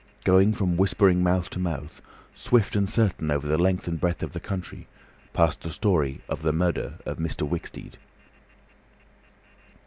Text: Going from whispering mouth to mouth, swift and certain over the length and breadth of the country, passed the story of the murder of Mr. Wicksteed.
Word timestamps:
Going 0.23 0.53
from 0.55 0.77
whispering 0.77 1.21
mouth 1.21 1.51
to 1.51 1.59
mouth, 1.59 2.01
swift 2.33 2.75
and 2.75 2.89
certain 2.89 3.29
over 3.29 3.45
the 3.45 3.59
length 3.59 3.87
and 3.87 3.99
breadth 4.01 4.23
of 4.23 4.33
the 4.33 4.39
country, 4.39 4.87
passed 5.31 5.61
the 5.61 5.69
story 5.69 6.21
of 6.27 6.41
the 6.41 6.51
murder 6.51 6.95
of 7.05 7.19
Mr. 7.19 7.47
Wicksteed. 7.47 7.97